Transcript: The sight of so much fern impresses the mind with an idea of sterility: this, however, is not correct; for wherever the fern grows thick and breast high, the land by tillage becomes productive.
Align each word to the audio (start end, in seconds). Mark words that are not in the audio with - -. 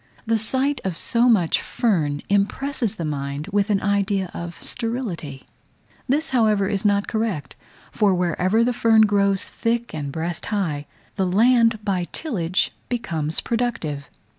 The 0.25 0.39
sight 0.39 0.81
of 0.83 0.97
so 0.97 1.29
much 1.29 1.61
fern 1.61 2.23
impresses 2.27 2.95
the 2.95 3.05
mind 3.05 3.45
with 3.51 3.69
an 3.69 3.83
idea 3.83 4.31
of 4.33 4.59
sterility: 4.59 5.45
this, 6.09 6.31
however, 6.31 6.67
is 6.67 6.83
not 6.83 7.07
correct; 7.07 7.55
for 7.91 8.11
wherever 8.15 8.63
the 8.63 8.73
fern 8.73 9.01
grows 9.01 9.43
thick 9.43 9.93
and 9.93 10.11
breast 10.11 10.47
high, 10.47 10.87
the 11.17 11.27
land 11.27 11.85
by 11.85 12.07
tillage 12.13 12.71
becomes 12.89 13.41
productive. 13.41 14.09